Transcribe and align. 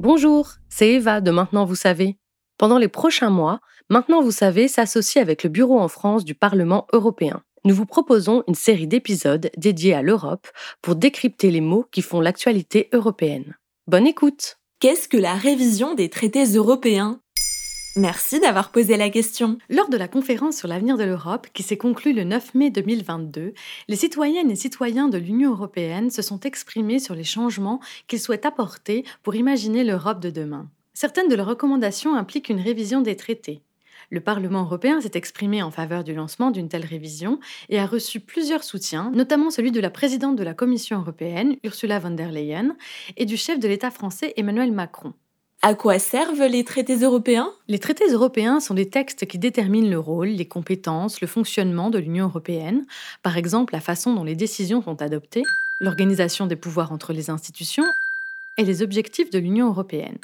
Bonjour, 0.00 0.52
c'est 0.68 0.90
Eva 0.90 1.20
de 1.20 1.32
Maintenant 1.32 1.64
Vous 1.64 1.74
savez. 1.74 2.18
Pendant 2.56 2.78
les 2.78 2.86
prochains 2.86 3.30
mois, 3.30 3.58
Maintenant 3.90 4.22
Vous 4.22 4.30
savez 4.30 4.68
s'associe 4.68 5.20
avec 5.20 5.42
le 5.42 5.50
Bureau 5.50 5.80
en 5.80 5.88
France 5.88 6.24
du 6.24 6.36
Parlement 6.36 6.86
européen. 6.92 7.42
Nous 7.64 7.74
vous 7.74 7.84
proposons 7.84 8.44
une 8.46 8.54
série 8.54 8.86
d'épisodes 8.86 9.50
dédiés 9.56 9.94
à 9.94 10.02
l'Europe 10.02 10.46
pour 10.82 10.94
décrypter 10.94 11.50
les 11.50 11.60
mots 11.60 11.84
qui 11.90 12.02
font 12.02 12.20
l'actualité 12.20 12.88
européenne. 12.92 13.56
Bonne 13.88 14.06
écoute 14.06 14.60
Qu'est-ce 14.78 15.08
que 15.08 15.16
la 15.16 15.34
révision 15.34 15.96
des 15.96 16.08
traités 16.08 16.44
européens? 16.44 17.20
Merci 17.98 18.38
d'avoir 18.38 18.70
posé 18.70 18.96
la 18.96 19.10
question. 19.10 19.58
Lors 19.68 19.88
de 19.88 19.96
la 19.96 20.06
conférence 20.06 20.56
sur 20.56 20.68
l'avenir 20.68 20.96
de 20.96 21.02
l'Europe, 21.02 21.48
qui 21.52 21.64
s'est 21.64 21.76
conclue 21.76 22.12
le 22.12 22.22
9 22.22 22.54
mai 22.54 22.70
2022, 22.70 23.54
les 23.88 23.96
citoyennes 23.96 24.52
et 24.52 24.54
citoyens 24.54 25.08
de 25.08 25.18
l'Union 25.18 25.50
européenne 25.50 26.08
se 26.08 26.22
sont 26.22 26.38
exprimés 26.38 27.00
sur 27.00 27.16
les 27.16 27.24
changements 27.24 27.80
qu'ils 28.06 28.20
souhaitent 28.20 28.46
apporter 28.46 29.04
pour 29.24 29.34
imaginer 29.34 29.82
l'Europe 29.82 30.20
de 30.20 30.30
demain. 30.30 30.70
Certaines 30.94 31.26
de 31.26 31.34
leurs 31.34 31.48
recommandations 31.48 32.14
impliquent 32.14 32.50
une 32.50 32.60
révision 32.60 33.00
des 33.00 33.16
traités. 33.16 33.62
Le 34.10 34.20
Parlement 34.20 34.62
européen 34.62 35.00
s'est 35.00 35.16
exprimé 35.18 35.60
en 35.60 35.72
faveur 35.72 36.04
du 36.04 36.14
lancement 36.14 36.52
d'une 36.52 36.68
telle 36.68 36.86
révision 36.86 37.40
et 37.68 37.80
a 37.80 37.86
reçu 37.86 38.20
plusieurs 38.20 38.62
soutiens, 38.62 39.10
notamment 39.12 39.50
celui 39.50 39.72
de 39.72 39.80
la 39.80 39.90
présidente 39.90 40.36
de 40.36 40.44
la 40.44 40.54
Commission 40.54 41.00
européenne, 41.00 41.56
Ursula 41.64 41.98
von 41.98 42.12
der 42.12 42.30
Leyen, 42.30 42.76
et 43.16 43.26
du 43.26 43.36
chef 43.36 43.58
de 43.58 43.66
l'État 43.66 43.90
français, 43.90 44.34
Emmanuel 44.36 44.70
Macron. 44.70 45.14
À 45.60 45.74
quoi 45.74 45.98
servent 45.98 46.44
les 46.44 46.62
traités 46.62 46.98
européens? 46.98 47.52
Les 47.66 47.80
traités 47.80 48.08
européens 48.12 48.60
sont 48.60 48.74
des 48.74 48.88
textes 48.88 49.26
qui 49.26 49.38
déterminent 49.38 49.90
le 49.90 49.98
rôle, 49.98 50.28
les 50.28 50.46
compétences, 50.46 51.20
le 51.20 51.26
fonctionnement 51.26 51.90
de 51.90 51.98
l'Union 51.98 52.26
européenne, 52.26 52.86
par 53.24 53.36
exemple 53.36 53.74
la 53.74 53.80
façon 53.80 54.14
dont 54.14 54.22
les 54.22 54.36
décisions 54.36 54.80
sont 54.80 55.02
adoptées, 55.02 55.42
l'organisation 55.80 56.46
des 56.46 56.54
pouvoirs 56.54 56.92
entre 56.92 57.12
les 57.12 57.28
institutions 57.28 57.86
et 58.56 58.64
les 58.64 58.82
objectifs 58.82 59.30
de 59.30 59.40
l'Union 59.40 59.66
européenne. 59.66 60.18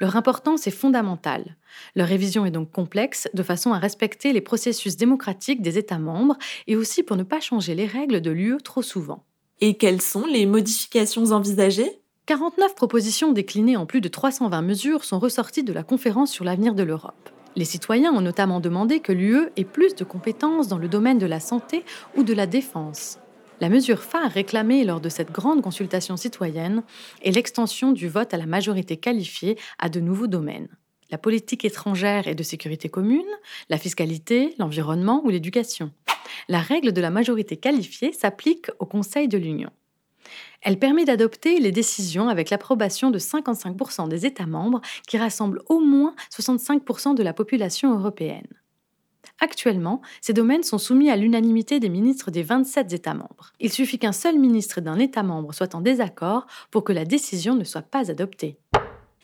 Leur 0.00 0.14
importance 0.14 0.68
est 0.68 0.70
fondamentale. 0.70 1.56
Leur 1.96 2.06
révision 2.06 2.46
est 2.46 2.52
donc 2.52 2.70
complexe 2.70 3.28
de 3.34 3.42
façon 3.42 3.72
à 3.72 3.80
respecter 3.80 4.32
les 4.32 4.40
processus 4.40 4.96
démocratiques 4.96 5.62
des 5.62 5.76
États 5.76 5.98
membres 5.98 6.38
et 6.68 6.76
aussi 6.76 7.02
pour 7.02 7.16
ne 7.16 7.24
pas 7.24 7.40
changer 7.40 7.74
les 7.74 7.86
règles 7.86 8.20
de 8.20 8.30
l'UE 8.30 8.58
trop 8.62 8.82
souvent. 8.82 9.24
Et 9.60 9.74
quelles 9.74 10.02
sont 10.02 10.26
les 10.26 10.46
modifications 10.46 11.32
envisagées? 11.32 11.98
49 12.26 12.76
propositions 12.76 13.32
déclinées 13.32 13.76
en 13.76 13.84
plus 13.84 14.00
de 14.00 14.06
320 14.06 14.62
mesures 14.62 15.02
sont 15.02 15.18
ressorties 15.18 15.64
de 15.64 15.72
la 15.72 15.82
conférence 15.82 16.30
sur 16.30 16.44
l'avenir 16.44 16.76
de 16.76 16.84
l'Europe. 16.84 17.30
Les 17.56 17.64
citoyens 17.64 18.12
ont 18.12 18.20
notamment 18.20 18.60
demandé 18.60 19.00
que 19.00 19.10
l'UE 19.10 19.48
ait 19.56 19.64
plus 19.64 19.96
de 19.96 20.04
compétences 20.04 20.68
dans 20.68 20.78
le 20.78 20.86
domaine 20.86 21.18
de 21.18 21.26
la 21.26 21.40
santé 21.40 21.84
ou 22.16 22.22
de 22.22 22.32
la 22.32 22.46
défense. 22.46 23.18
La 23.60 23.68
mesure 23.68 24.04
phare 24.04 24.30
réclamée 24.30 24.84
lors 24.84 25.00
de 25.00 25.08
cette 25.08 25.32
grande 25.32 25.62
consultation 25.62 26.16
citoyenne 26.16 26.84
est 27.22 27.32
l'extension 27.32 27.90
du 27.90 28.08
vote 28.08 28.32
à 28.32 28.36
la 28.36 28.46
majorité 28.46 28.96
qualifiée 28.96 29.58
à 29.80 29.88
de 29.88 29.98
nouveaux 29.98 30.28
domaines. 30.28 30.68
La 31.10 31.18
politique 31.18 31.64
étrangère 31.64 32.28
et 32.28 32.36
de 32.36 32.42
sécurité 32.44 32.88
commune, 32.88 33.20
la 33.68 33.78
fiscalité, 33.78 34.54
l'environnement 34.60 35.22
ou 35.24 35.30
l'éducation. 35.30 35.90
La 36.48 36.60
règle 36.60 36.92
de 36.92 37.00
la 37.00 37.10
majorité 37.10 37.56
qualifiée 37.56 38.12
s'applique 38.12 38.68
au 38.78 38.86
Conseil 38.86 39.26
de 39.26 39.38
l'Union. 39.38 39.70
Elle 40.62 40.78
permet 40.78 41.04
d'adopter 41.04 41.58
les 41.58 41.72
décisions 41.72 42.28
avec 42.28 42.50
l'approbation 42.50 43.10
de 43.10 43.18
55% 43.18 44.08
des 44.08 44.26
États 44.26 44.46
membres 44.46 44.80
qui 45.08 45.18
rassemblent 45.18 45.62
au 45.68 45.80
moins 45.80 46.14
65% 46.30 47.14
de 47.14 47.22
la 47.22 47.32
population 47.32 47.98
européenne. 47.98 48.46
Actuellement, 49.40 50.02
ces 50.20 50.32
domaines 50.32 50.62
sont 50.62 50.78
soumis 50.78 51.10
à 51.10 51.16
l'unanimité 51.16 51.80
des 51.80 51.88
ministres 51.88 52.30
des 52.30 52.42
27 52.42 52.92
États 52.92 53.14
membres. 53.14 53.52
Il 53.58 53.72
suffit 53.72 53.98
qu'un 53.98 54.12
seul 54.12 54.38
ministre 54.38 54.80
d'un 54.80 54.98
État 54.98 55.22
membre 55.22 55.52
soit 55.52 55.74
en 55.74 55.80
désaccord 55.80 56.46
pour 56.70 56.84
que 56.84 56.92
la 56.92 57.04
décision 57.04 57.54
ne 57.54 57.64
soit 57.64 57.82
pas 57.82 58.10
adoptée. 58.10 58.58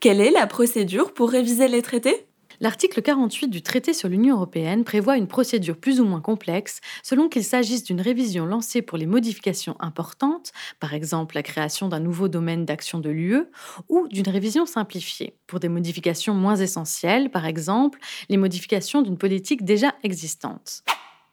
Quelle 0.00 0.20
est 0.20 0.30
la 0.30 0.46
procédure 0.46 1.14
pour 1.14 1.30
réviser 1.30 1.66
les 1.66 1.82
traités? 1.82 2.26
L'article 2.60 3.02
48 3.02 3.48
du 3.48 3.62
traité 3.62 3.92
sur 3.92 4.08
l'Union 4.08 4.36
européenne 4.36 4.84
prévoit 4.84 5.16
une 5.16 5.26
procédure 5.26 5.76
plus 5.76 6.00
ou 6.00 6.04
moins 6.04 6.20
complexe 6.20 6.80
selon 7.02 7.28
qu'il 7.28 7.44
s'agisse 7.44 7.84
d'une 7.84 8.00
révision 8.00 8.46
lancée 8.46 8.82
pour 8.82 8.96
les 8.96 9.06
modifications 9.06 9.76
importantes, 9.80 10.52
par 10.78 10.94
exemple 10.94 11.34
la 11.34 11.42
création 11.42 11.88
d'un 11.88 12.00
nouveau 12.00 12.28
domaine 12.28 12.64
d'action 12.64 13.00
de 13.00 13.10
l'UE, 13.10 13.44
ou 13.88 14.06
d'une 14.08 14.28
révision 14.28 14.66
simplifiée, 14.66 15.36
pour 15.46 15.60
des 15.60 15.68
modifications 15.68 16.34
moins 16.34 16.56
essentielles, 16.56 17.30
par 17.30 17.46
exemple 17.46 17.98
les 18.28 18.36
modifications 18.36 19.02
d'une 19.02 19.18
politique 19.18 19.64
déjà 19.64 19.94
existante. 20.02 20.84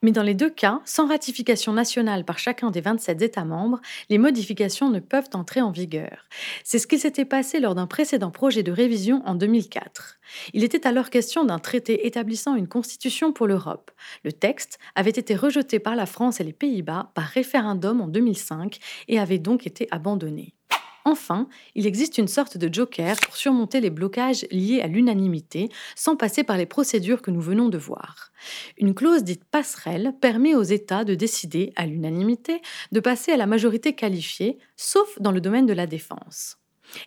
Mais 0.01 0.12
dans 0.12 0.23
les 0.23 0.34
deux 0.34 0.50
cas, 0.50 0.81
sans 0.84 1.07
ratification 1.07 1.73
nationale 1.73 2.25
par 2.25 2.39
chacun 2.39 2.72
des 2.72 2.81
27 2.81 3.22
États 3.22 3.45
membres, 3.45 3.79
les 4.09 4.17
modifications 4.17 4.89
ne 4.89 5.00
peuvent 5.00 5.29
entrer 5.34 5.62
en 5.62 5.72
vigueur. 5.72 6.28
C'est 6.63 6.79
ce 6.79 6.88
qui 6.88 6.97
s'était 6.97 7.25
passé 7.25 7.59
lors 7.59 7.75
d'un 7.75 7.85
précédent 7.85 8.31
projet 8.31 8.63
de 8.63 8.72
révision 8.72 9.22
en 9.25 9.35
2004. 9.35 10.17
Il 10.53 10.63
était 10.63 10.88
alors 10.88 11.11
question 11.11 11.44
d'un 11.44 11.59
traité 11.59 12.07
établissant 12.07 12.56
une 12.56 12.67
constitution 12.67 13.31
pour 13.31 13.45
l'Europe. 13.45 13.91
Le 14.23 14.31
texte 14.31 14.79
avait 14.95 15.11
été 15.11 15.35
rejeté 15.35 15.78
par 15.79 15.95
la 15.95 16.07
France 16.07 16.40
et 16.40 16.44
les 16.44 16.53
Pays-Bas 16.53 17.11
par 17.13 17.25
référendum 17.25 18.01
en 18.01 18.07
2005 18.07 18.79
et 19.07 19.19
avait 19.19 19.40
donc 19.40 19.67
été 19.67 19.88
abandonné. 19.91 20.56
Enfin, 21.03 21.47
il 21.75 21.88
existe 21.88 22.17
une 22.17 22.28
sorte 22.28 22.57
de 22.57 22.72
joker 22.72 23.16
pour 23.17 23.35
surmonter 23.35 23.81
les 23.81 23.89
blocages 23.89 24.45
liés 24.51 24.81
à 24.81 24.88
l'unanimité 24.88 25.69
sans 25.95 26.16
passer 26.16 26.44
par 26.44 26.57
les 26.57 26.66
procédures 26.66 27.22
que 27.22 27.31
nous 27.31 27.41
venons 27.41 27.69
de 27.69 27.78
voir. 27.78 28.31
Une 28.78 28.94
clause 28.94 29.23
dite 29.23 29.44
passerelle 29.45 30.13
permet 30.22 30.56
aux 30.56 30.63
États 30.63 31.03
de 31.03 31.16
décider, 31.16 31.73
à 31.75 31.85
l'unanimité, 31.85 32.61
de 32.91 33.00
passer 33.00 33.31
à 33.31 33.38
la 33.38 33.47
majorité 33.47 33.94
qualifiée, 33.94 34.57
sauf 34.75 35.19
dans 35.19 35.31
le 35.31 35.41
domaine 35.41 35.66
de 35.66 35.73
la 35.73 35.88
défense. 35.88 36.57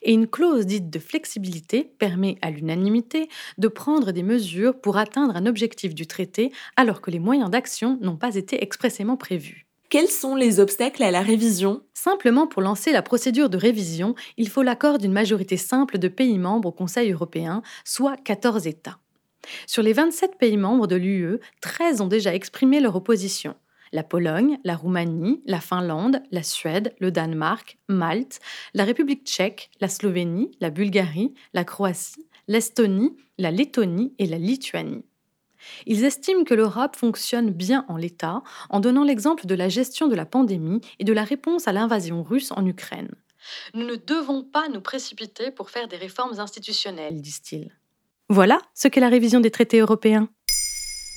Et 0.03 0.13
une 0.13 0.27
clause 0.27 0.67
dite 0.67 0.91
de 0.91 0.99
flexibilité 0.99 1.85
permet 1.85 2.37
à 2.43 2.51
l'unanimité 2.51 3.29
de 3.59 3.69
prendre 3.69 4.13
des 4.13 4.23
mesures 4.23 4.81
pour 4.81 4.97
atteindre 4.97 5.37
un 5.37 5.47
objectif 5.47 5.95
du 5.95 6.07
traité 6.07 6.53
alors 6.77 7.01
que 7.01 7.11
les 7.11 7.19
moyens 7.19 7.51
d'action 7.51 7.99
n'ont 8.01 8.17
pas 8.17 8.35
été 8.35 8.63
expressément 8.63 9.17
prévus. 9.17 9.64
Quels 9.91 10.09
sont 10.09 10.35
les 10.35 10.61
obstacles 10.61 11.03
à 11.03 11.11
la 11.11 11.21
révision? 11.21 11.83
Simplement 11.93 12.47
pour 12.47 12.63
lancer 12.63 12.91
la 12.91 13.03
procédure 13.03 13.49
de 13.49 13.57
révision, 13.57 14.15
il 14.37 14.49
faut 14.49 14.63
l'accord 14.63 14.99
d'une 14.99 15.13
majorité 15.13 15.57
simple 15.57 15.99
de 15.99 16.09
pays 16.09 16.39
membres 16.39 16.69
au 16.69 16.73
Conseil 16.73 17.13
européen, 17.13 17.63
soit 17.85 18.17
14 18.17 18.67
États. 18.67 18.99
Sur 19.67 19.83
les 19.83 19.93
27 19.93 20.37
pays 20.39 20.57
membres 20.57 20.87
de 20.87 20.97
l'UE, 20.97 21.39
13 21.61 22.01
ont 22.01 22.07
déjà 22.07 22.35
exprimé 22.35 22.81
leur 22.81 22.97
opposition. 22.97 23.55
La 23.93 24.03
Pologne, 24.03 24.59
la 24.65 24.75
Roumanie, 24.75 25.41
la 25.47 25.61
Finlande, 25.61 26.23
la 26.33 26.43
Suède, 26.43 26.95
le 26.99 27.13
Danemark, 27.13 27.79
Malte, 27.89 28.41
la 28.73 28.85
République 28.85 29.25
tchèque, 29.25 29.71
la 29.81 29.89
Slovénie, 29.89 30.51
la 30.61 30.71
Bulgarie, 30.71 31.35
la 31.53 31.65
Croatie, 31.65 32.27
l'Estonie, 32.49 33.17
la 33.39 33.53
Lettonie 33.53 34.15
et 34.19 34.27
la 34.27 34.39
Lituanie. 34.39 35.05
Ils 35.87 36.05
estiment 36.05 36.45
que 36.45 36.55
l'Europe 36.55 36.97
fonctionne 36.97 37.51
bien 37.51 37.85
en 37.89 37.97
l'état 37.97 38.43
en 38.71 38.81
donnant 38.81 39.05
l'exemple 39.05 39.47
de 39.47 39.55
la 39.55 39.69
gestion 39.69 40.09
de 40.09 40.15
la 40.15 40.27
pandémie 40.27 40.81
et 40.99 41.05
de 41.05 41.13
la 41.13 41.25
réponse 41.25 41.69
à 41.69 41.73
l'invasion 41.73 42.23
russe 42.23 42.53
en 42.53 42.65
Ukraine. 42.67 43.15
Nous 43.75 43.87
ne 43.87 43.97
devons 43.97 44.43
pas 44.43 44.69
nous 44.69 44.81
précipiter 44.81 45.51
pour 45.51 45.71
faire 45.71 45.89
des 45.89 45.97
réformes 45.97 46.39
institutionnelles, 46.39 47.21
disent-ils. 47.21 47.71
Voilà 48.31 48.59
ce 48.75 48.89
qu'est 48.89 49.01
la 49.01 49.09
révision 49.09 49.41
des 49.41 49.51
traités 49.51 49.81
européens. 49.81 50.29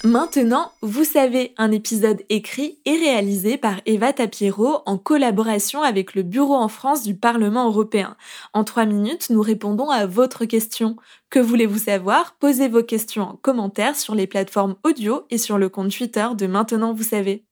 Maintenant, 0.03 0.71
vous 0.83 1.03
savez, 1.03 1.55
un 1.57 1.71
épisode 1.71 2.21
écrit 2.29 2.77
et 2.85 2.95
réalisé 2.95 3.57
par 3.57 3.81
Eva 3.87 4.13
Tapiero 4.13 4.81
en 4.85 4.99
collaboration 4.99 5.81
avec 5.81 6.13
le 6.13 6.21
Bureau 6.21 6.53
en 6.53 6.67
France 6.67 7.01
du 7.01 7.15
Parlement 7.15 7.65
européen. 7.65 8.15
En 8.53 8.63
trois 8.63 8.85
minutes, 8.85 9.31
nous 9.31 9.41
répondons 9.41 9.89
à 9.89 10.05
votre 10.05 10.45
question. 10.45 10.97
Que 11.31 11.39
voulez-vous 11.39 11.79
savoir? 11.79 12.35
Posez 12.39 12.67
vos 12.67 12.83
questions 12.83 13.23
en 13.23 13.35
commentaire 13.37 13.95
sur 13.95 14.13
les 14.13 14.27
plateformes 14.27 14.75
audio 14.83 15.25
et 15.31 15.39
sur 15.39 15.57
le 15.57 15.67
compte 15.67 15.89
Twitter 15.89 16.27
de 16.37 16.45
Maintenant, 16.45 16.93
vous 16.93 17.03
savez. 17.03 17.43